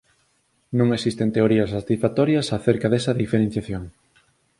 [0.77, 3.83] Non existen teorías satisfactorias acerca desta diferenciación